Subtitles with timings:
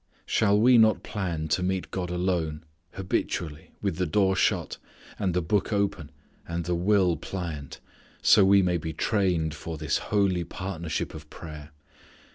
[0.25, 2.63] Shall we not plan to meet God alone,
[2.93, 4.79] habitually, with the door shut,
[5.19, 6.09] and the Book open,
[6.47, 7.79] and the will pliant
[8.19, 11.69] so we may be trained for this holy partnership of prayer.